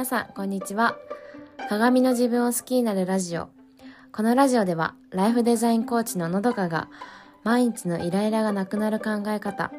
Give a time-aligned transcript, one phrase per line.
[0.00, 0.96] 皆さん、こんにちは。
[1.68, 3.50] 鏡の自分を好きになるラジオ。
[4.12, 6.88] このラジオでは、ライフデザインコーチののどかが、
[7.44, 9.70] 毎日のイライラがなくなる考え方、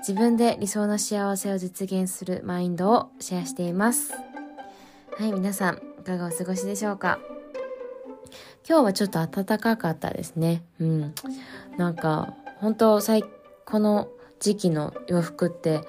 [0.00, 4.12] 自分で理想の幸せを実現するマインドをシェアしています。
[5.18, 7.18] はい、皆さん、いかがお過ごしでしょうか？
[8.68, 10.64] 今日はちょっと暖かかったですね。
[10.80, 11.14] うん。
[11.78, 13.24] なんか、本当最、
[13.64, 15.80] この時期の洋服って、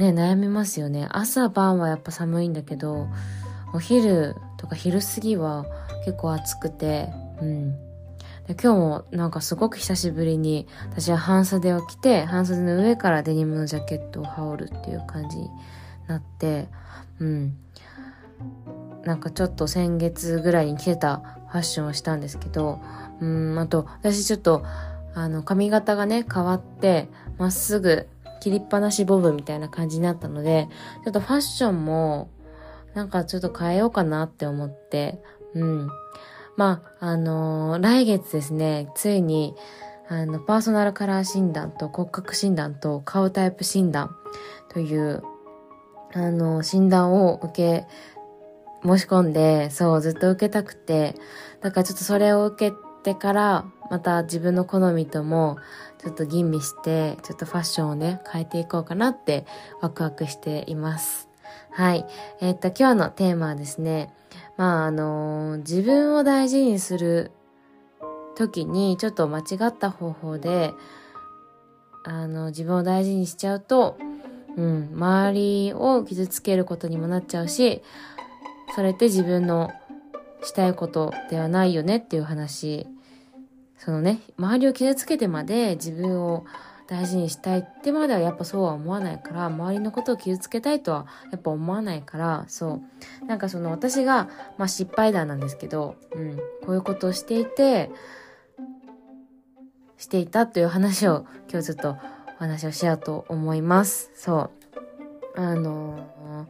[0.00, 1.08] ね、悩みますよね。
[1.10, 3.06] 朝晩はやっぱ寒いんだけど、
[3.74, 5.66] お昼とか昼過ぎは
[6.06, 7.10] 結構暑くて、
[7.42, 7.72] うん。
[8.46, 15.50] で今日もなんかすごく久しぶりに私は半袖を着て、半袖の上からデニムのジャケットを羽織るっていう感じに
[16.08, 16.68] なって、
[17.18, 17.56] うん。
[19.04, 22.80] なんかちょっと先月ぐらいに着てたファッションをしたんですけど、
[23.20, 24.64] うん、あと私ちょっと
[25.14, 27.08] あの髪型がね変わって
[27.38, 28.08] まっすぐ
[28.40, 30.68] 切りっぱなしボブみたいな感じになったので、
[31.04, 32.30] ちょっとファッションも、
[32.94, 35.22] なんかちょっと変えようかなって思って、
[35.54, 35.88] うん。
[36.56, 39.54] まあ、あのー、来月ですね、ついに、
[40.08, 44.16] あの、パーソナルカラー診断と骨格診断と顔タイプ診断
[44.68, 45.22] という、
[46.12, 47.86] あの、診断を受け、
[48.82, 51.14] 申し込んで、そう、ずっと受けたくて、
[51.60, 55.58] だからちょっとそれを受けてから、また自分の好みとも、
[56.02, 59.44] ちょっと吟味して、ちょっとファッションをね、変えていこうかなって
[59.82, 61.28] ワクワクしています。
[61.70, 62.06] はい。
[62.40, 64.14] えー、っと、今日のテーマはですね、
[64.56, 67.32] まあ、あのー、自分を大事にする
[68.34, 70.72] 時に、ちょっと間違った方法で、
[72.04, 73.98] あの、自分を大事にしちゃうと、
[74.56, 77.82] うん、周りを傷つけることにもなっちゃうし、
[78.74, 79.70] それって自分の
[80.42, 82.86] したいことではないよねっていう話
[83.82, 86.44] そのね、周りを傷つけてまで自分を
[86.86, 92.82] 大事にしたいってまではやっぱそうは思わないから、周りのことを傷つけたいとはやっぱ思わないから、そ
[93.22, 93.24] う。
[93.24, 97.90] なんかその私が、まあ失敗談なんですけど、うん、こういうことをしていて、
[99.96, 101.96] していたという話を今日ちょっとお
[102.40, 104.10] 話をしようと思います。
[104.14, 104.50] そ
[105.36, 105.40] う。
[105.40, 106.46] あのー、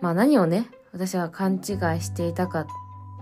[0.00, 2.66] まあ何をね、私は勘違いしていたか、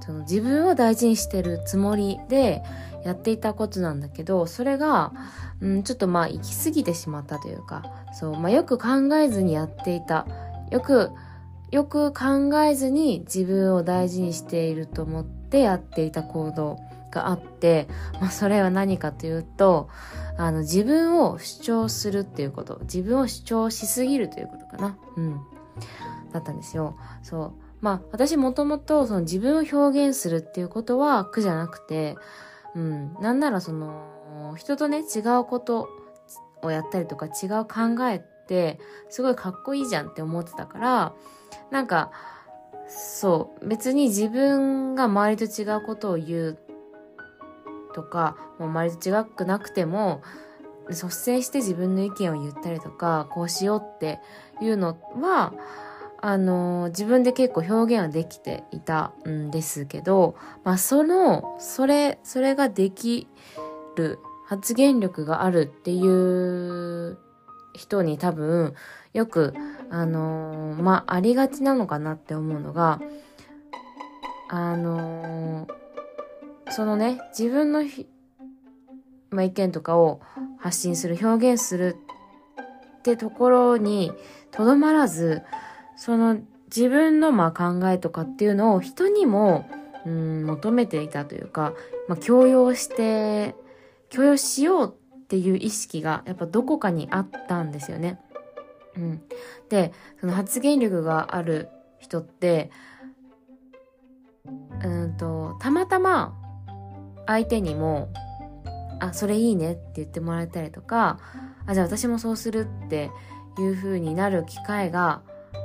[0.04, 2.62] その自分を大事にしてるつもりで
[3.04, 5.12] やっていたことなんだけど、それが、
[5.60, 10.26] うん、ちょっとまあ行き過ぎてしまったというか、そう、まあよく考えずにやっていた。
[10.70, 11.10] よく、
[11.70, 16.78] よく考えずに自分を大事にしていると思ってやっていた行動
[17.12, 17.86] があって、
[18.20, 19.88] まあそれは何かというと、
[20.36, 22.78] あの自分を主張するっていうこと。
[22.82, 24.96] 自分を主張しすぎるということかな。
[25.16, 25.40] うん。
[26.32, 26.96] だったんですよ。
[27.22, 27.61] そう。
[27.82, 32.16] まあ私もともとその自分を表現するっていうことは苦じゃなくて、
[32.74, 33.14] うん。
[33.20, 35.88] なんならその、人とね、違うこと
[36.62, 38.78] をやったりとか違う考えって、
[39.10, 41.12] すごいかっこいいじゃんって思ってたから、
[41.70, 42.10] なんか、
[42.88, 46.58] そう、別に自分が周りと違うことを言う
[47.94, 50.22] とか、もう周りと違くなくても、
[50.88, 54.20] 率先して自分の意見を言ったりとか、こうしようって
[54.60, 55.52] いうのは、
[56.22, 63.26] あの、自分で結構表現はできていたんですけど、まあその、それ、それができ
[63.96, 67.18] る発言力があるっていう
[67.74, 68.74] 人に多分、
[69.12, 69.52] よく、
[69.90, 73.00] あのまあ、ありがちなのかなって思うのが、
[74.48, 75.66] あの
[76.70, 77.82] そのね、自分の
[79.30, 80.20] まあ、意見とかを
[80.58, 81.96] 発信する、表現する
[82.98, 84.12] ってところに
[84.50, 85.42] とどまらず、
[85.96, 86.38] その
[86.74, 89.68] 自分のまあ考えとかっていうのを人にも、
[90.06, 91.74] うん、求めていたというか、
[92.08, 93.54] まあ、強要して、
[94.08, 98.18] 強要しようっていう意識がやっぱどこかにあったんですよね。
[98.96, 99.22] うん。
[99.68, 102.70] で、その発言力がある人って、
[104.82, 106.34] うんと、たまたま
[107.26, 108.12] 相手にも、
[109.00, 111.18] あ、それいいねって言ってもらえたりとか、
[111.66, 113.10] あ、じゃあ私もそうするって
[113.58, 115.22] いう風になる機会が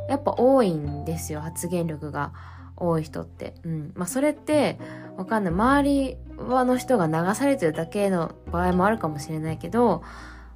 [0.07, 2.31] やっぱ多いんですよ、発言力が
[2.75, 3.55] 多い人って。
[3.63, 3.91] うん。
[3.95, 4.79] まあそれって、
[5.17, 5.53] わかんない。
[5.53, 10.03] 周りはの人が流されてるだけの場合もあるかもしれないけど、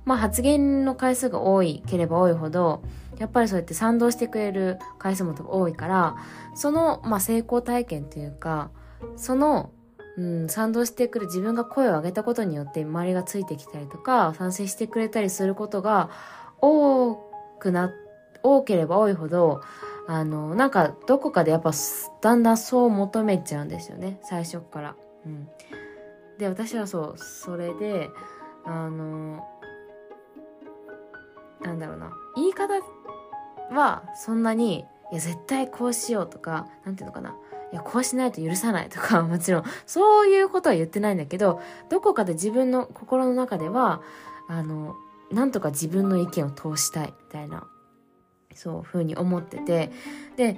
[0.05, 2.83] まあ発言の回数が多いければ多いほど、
[3.17, 6.15] やっぱりそうやって賛同してくれる回数も多いから、
[6.55, 8.69] その、まあ成功体験というか、
[9.15, 9.71] その、
[10.17, 16.09] うん、賛同してくる自分が声を上げたことによって周りがついてきたりとか、賛成してくれたりすることが
[16.59, 17.15] 多
[17.59, 18.10] くなって
[18.43, 19.61] 多ければ多いほど、
[20.07, 21.71] あの、なんかどこかでやっぱ
[22.21, 24.95] だんだんそう求めちゃうんですよね、最初から。
[25.25, 25.47] うん。
[26.37, 28.09] で、私はそう、それで、
[28.65, 29.45] あの、
[31.61, 32.73] なんだろうな、言い方
[33.71, 37.35] はそんなにいや、絶対こうしようとか、なんていうのかな。
[37.73, 41.59] いや、こうしないと許さないとか、 もちろん、そういうことは言ってないんだけど、
[41.89, 44.01] どこかで自分の心の中では、
[44.47, 44.95] あの、
[45.31, 47.67] なんとか自分の意見を通したい、みたいな、
[48.55, 49.91] そう、ふうに思ってて、
[50.35, 50.57] で、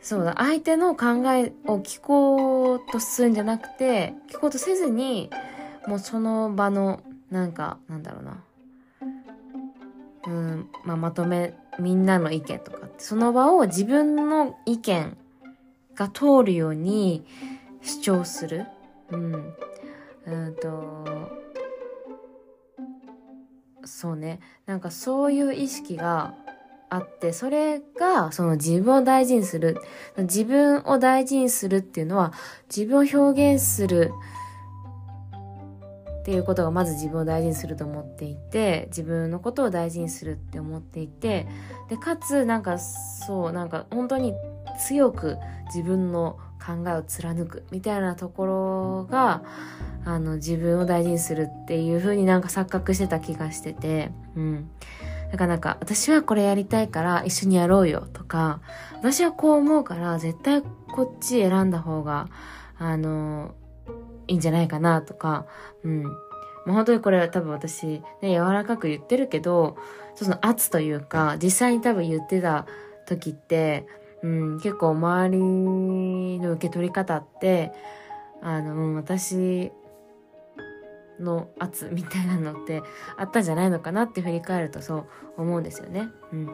[0.00, 5.30] そうだ、相手の考えを聞こうとするんじゃなくて、聞こうとせずに、
[5.86, 7.00] もうその場の、
[7.30, 8.44] なんか、なんだろうな。
[10.26, 15.16] うん、まあ、まとめ、みんなの意見とかその場を自分の意見
[15.94, 17.24] が通るように
[17.82, 18.66] 主張する。
[19.10, 19.54] うん。
[20.26, 21.30] うんと、
[23.84, 24.40] そうね。
[24.66, 26.34] なんかそういう意識が
[26.90, 29.78] あって、それがその自分を大事にする。
[30.18, 32.32] 自分を大事にするっていうのは
[32.74, 34.12] 自分を表現する
[36.20, 41.46] っていうことがまず自分を大事にすると思っていて、自分のことを大事にするって思っていて、
[41.90, 44.32] で、かつなんかそう、なんか本当に
[44.86, 49.42] 強く自分の考えを貫くみたいなところが、
[50.06, 54.70] あの、自分を大事にするっていう風になんか錯覚してた気がしてて、うん。
[55.34, 58.60] だからなんか、私はこれやりたいから一緒にやろうよとか、
[58.98, 62.28] 私はこう思うから絶対こっち選んだ方が、
[62.78, 63.56] あの、
[64.28, 65.46] いいんじゃないかなとか、
[65.82, 66.04] うん。
[66.04, 66.12] も
[66.68, 69.76] う本当にこれは多分私、ね、柔らかく言ってるけど、
[70.14, 72.66] その圧というか、実際に多分言ってた
[73.04, 73.88] 時って、
[74.22, 77.72] うん、結構周りの受け取り方って、
[78.40, 79.72] あの、うん、私
[81.24, 82.82] の圧みたいなのって
[83.16, 85.06] あったんじゃないのかなって振り返るとそう
[85.38, 86.08] 思うんですよね。
[86.32, 86.50] うん。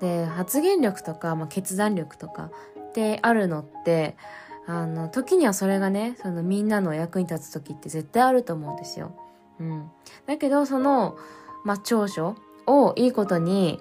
[0.00, 2.50] で、発言力とか、まあ、決断力とか
[2.88, 4.16] ってあるのって、
[4.66, 9.14] あの、時にはそれがね、そのみんなの役に立つ時って絶対あると思うんですよ。
[9.58, 9.90] うん。
[10.26, 11.16] だけど、その、
[11.64, 12.36] まあ、長所
[12.66, 13.80] をいいことに、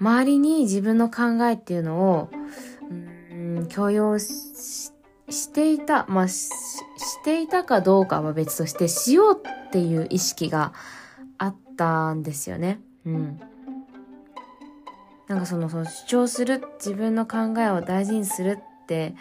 [0.00, 2.30] 周りに自分の考えっていうのを、
[3.30, 4.92] うん、強要し
[5.28, 10.72] していた、まあし、していたかどうかは別として、しようっていう意識が
[11.38, 12.80] あったんですよね。
[13.06, 13.40] うん。
[15.28, 19.14] なんかその、その主張する、自分の考えを大事にするって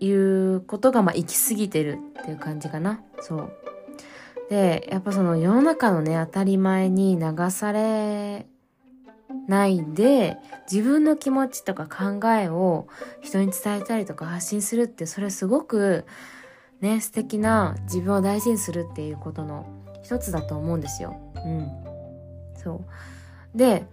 [0.00, 3.00] いうことが、まあ、行き過ぎてるっていう感じかな。
[3.20, 3.52] そう。
[4.50, 8.46] で、やっぱその世の中のね、当たり前に流され
[9.46, 10.38] ないで、
[10.70, 12.88] 自分の気持ちとか考えを
[13.20, 16.04] 人に伝えたりとか発信するって、それすごく
[16.80, 19.66] ね、素敵な自分を大事にするっていうことの
[20.02, 21.16] 一つだと思うんですよ。
[21.44, 21.70] うん。
[22.56, 22.82] そ
[23.54, 23.58] う。
[23.58, 23.86] で、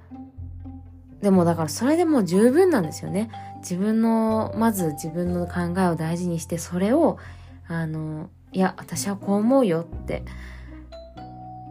[1.22, 3.32] でもだからそれでも十分なんですよね。
[3.60, 7.18] 自分の、まず自分の考えを大事にして、それを、
[7.68, 10.24] あの、いや、私はこう思うよって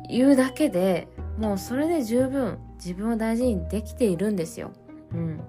[0.08, 1.08] 言うだけで
[1.38, 4.72] もうそれで十分自分を大事にできているんですよ。
[5.12, 5.40] うん。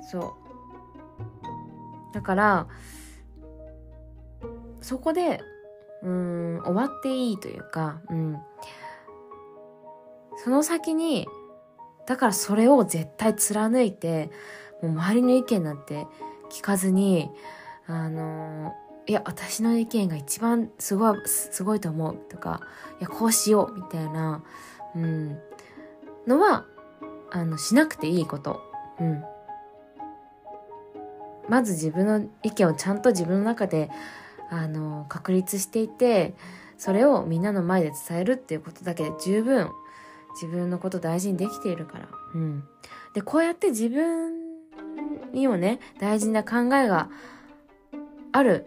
[0.00, 0.18] そ
[2.10, 2.14] う。
[2.14, 2.66] だから、
[4.80, 5.42] そこで、
[6.02, 8.38] うん、終わっていいというか、うん。
[10.42, 11.28] その先に、
[12.06, 14.30] だからそれを絶対貫いて、
[14.82, 16.06] もう周りの意見なんて
[16.50, 17.30] 聞かずに、
[17.86, 18.74] あの
[19.08, 22.60] いや、私の意見が一番すごい、すごいと思うとか、
[23.00, 24.42] いや、こうしようみたいな、
[24.96, 25.38] うん、
[26.26, 26.64] のは、
[27.30, 28.62] あの、しなくていいこと。
[28.98, 29.22] うん。
[31.48, 33.90] まず自分の意見をちゃんと自分の中で、
[34.50, 36.34] あの、確立していて、
[36.78, 39.70] それをみんなの前で伝えるっていうことだけで十分
[40.34, 42.08] 自分のこと大事にできているから。
[42.34, 42.64] うん。
[43.14, 44.32] で、こうやって自分
[45.32, 47.10] にもね、大事な考えが
[48.32, 48.66] ある。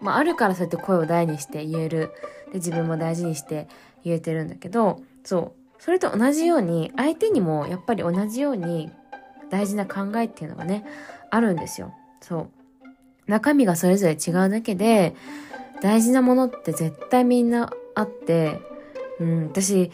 [0.00, 2.12] まあ、あるからそうやって声を大にして言える。
[2.52, 3.68] で、自分も大事にして
[4.04, 5.52] 言えてるんだけど、そう。
[5.78, 8.90] それと同じように、相手にもやっぱり同じように
[9.50, 10.86] 大事な考えっていうのがね、
[11.30, 11.92] あるんですよ。
[12.22, 12.48] そ
[12.86, 12.90] う。
[13.26, 15.14] 中身がそれぞれ違うだけで、
[15.82, 18.58] 大事なものって絶対みんなあって、
[19.20, 19.92] うん、私、ち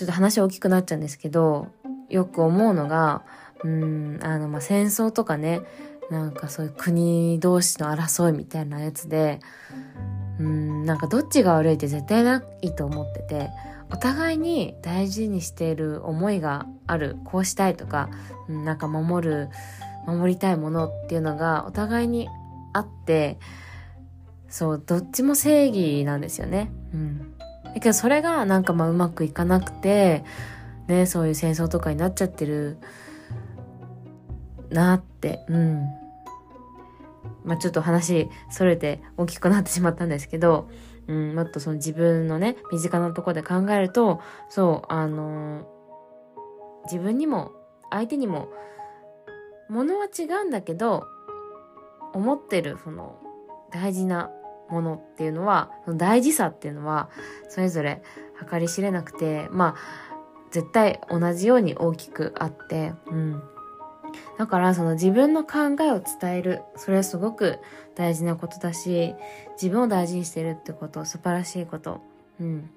[0.00, 1.68] ょっと話大きくなっちゃうんですけど、
[2.08, 3.26] よく思うのが、
[3.62, 5.60] うん、あの、まあ、戦争とかね、
[6.10, 9.40] なんかそういう国同士の争いみたいなやつで、
[10.38, 13.50] うん、なんかどっちが悪いって絶対ないと思ってて、
[13.90, 18.08] お互いに大事にしている思いがある、こうしたいとか、
[18.48, 19.48] うん、なんか守る、
[20.06, 22.28] 守りたいものっていうのがお互いに
[22.72, 23.38] あって、
[24.48, 26.70] そう、どっちも正義なんですよね。
[26.94, 27.34] うん。
[27.64, 30.24] だけどそれがなんかまあうまくいかなくて、
[30.86, 32.78] ね、そういう戦争とかになっちゃってる
[34.70, 35.86] なって、うん。
[37.44, 40.68] まあちょっと話それて大きくなってしまったんですけど、
[41.06, 45.64] うん、もっとその自分のね、身近なとこで考えると、そう、あのー、
[46.84, 47.52] 自分にも
[47.90, 48.48] 相手にも
[49.68, 51.06] 物は違うんだけど
[52.14, 53.18] 思ってるその
[53.70, 54.30] 大事な
[54.70, 57.10] ものっていうのはその大事さっていうのは
[57.48, 58.02] それぞれ
[58.50, 60.08] 計り知れなくてまあ
[60.50, 63.42] 絶対同じように大きくあってうん。
[64.38, 66.62] だからその自分の考えを伝える。
[66.76, 67.58] それはすごく
[67.94, 69.14] 大事なことだし
[69.60, 72.00] 自分を大事にしてるってこと素晴らしいこと。
[72.40, 72.70] うん。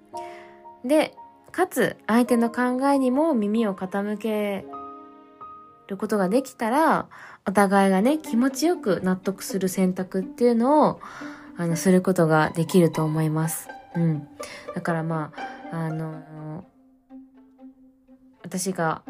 [0.85, 1.15] で
[1.51, 4.65] かつ相手の考えにも耳を傾け
[5.87, 7.07] ることができたら
[7.45, 11.01] お互いがね気持ちよく納得する選択っていうのを
[11.57, 13.67] あのすることができると思います。
[13.95, 14.27] うん、
[14.73, 15.33] だからま
[15.71, 16.63] ああの
[18.43, 19.03] 私が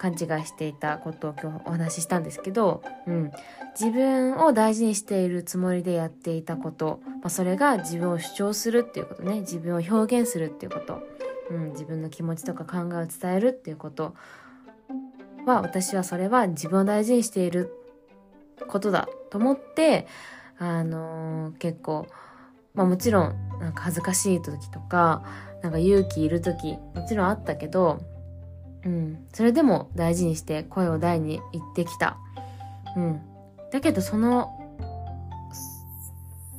[0.00, 3.30] 勘違いしていたことを今日お話ししたんですけど、うん、
[3.78, 9.40] 自分を大事にしているつもりでやっていたこと、まあ、それが自分を主張するっていうことね。
[9.40, 11.02] 自分を表現するっていうこと、
[11.50, 14.14] うん、自分の気持ちとか考えを伝えるっていうこと。
[15.46, 17.74] は私はそれは自分を大事にしている
[18.68, 20.06] ことだと思って
[20.58, 22.06] あのー、結構
[22.74, 25.22] まあもちろんなんか恥ずかしい時とか
[25.62, 28.00] なんか勇気いる時もちろんあったけど
[28.84, 32.16] うん、それでも大事にして声を大に言ってきた。
[32.96, 33.20] うん。
[33.70, 34.56] だけどその、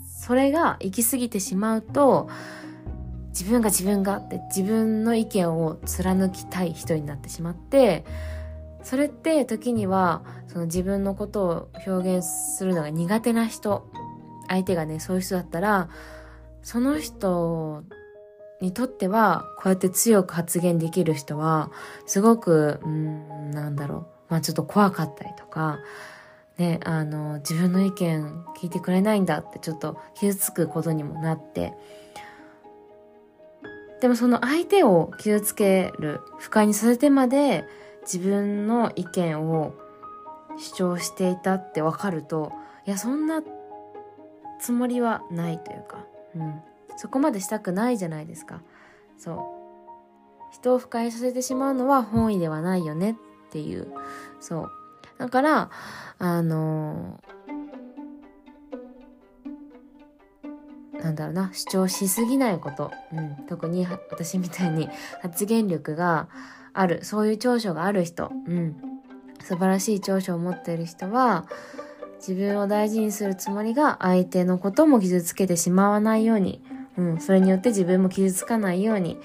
[0.06, 2.30] それが行き過ぎてしまうと、
[3.30, 8.06] 自分が自分がって自分の意見を貫きたい人になってしまって、
[8.84, 13.90] それって時にはその自分のことを表現するのが苦手な人、
[14.48, 15.90] 相手がね、そういう人だったら、
[16.62, 17.84] その人
[18.62, 21.72] にとっては、こうやって強く発言できる人は、
[22.06, 24.06] すごく、うん、なんだろう。
[24.30, 25.80] まあちょっと怖かったりとか、
[26.58, 31.74] ね、あの、自分の意見聞いてくれないんだってちょっと傷つくことにもなって、
[34.00, 37.66] でもその相手を傷つける、不快にさせてまで
[38.04, 39.74] 自分の意見を
[40.58, 42.52] 主張していたって分かると、
[42.86, 43.44] いや、そんな
[44.60, 46.62] つもりはないというか、うん。
[46.98, 48.62] そこまでしたくないじゃないですか。
[49.18, 50.54] そう。
[50.54, 53.16] 人を不快させてしまうのは本意ではないよねっ
[53.52, 53.88] ていう。
[54.40, 54.72] そう。
[55.18, 55.70] だから
[56.20, 61.52] あのー、なんだろうな。
[61.54, 64.90] 主張しすぎないこと、うん、特に私みたいに
[65.22, 66.28] 発言力が
[66.74, 67.04] ある。
[67.04, 68.76] そういう長所がある人、うん、
[69.44, 71.46] 素晴らしい長所を持っている人は
[72.20, 76.62] 自分を大事にするつもりが相手のことも傷つけてしまわないように
[77.02, 79.18] うん、それによって自分も傷つかないように、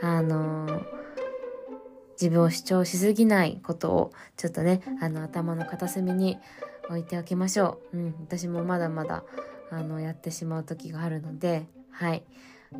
[0.00, 0.84] あのー、
[2.12, 6.38] 自分を主張しすぎないことを、ちょっとね、あの、頭の片隅に
[6.88, 7.98] 置いておきましょう。
[7.98, 9.24] うん、私もまだまだ、
[9.70, 12.22] あの、やってしまう時があるので、はい。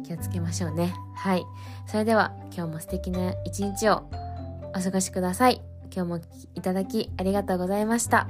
[0.05, 0.95] 気をつけましょうね。
[1.17, 1.45] はい。
[1.87, 4.09] それでは、今日も素敵な一日を
[4.77, 5.63] お過ごしください。
[5.95, 6.21] 今日も
[6.55, 8.29] いただきありがとうございました。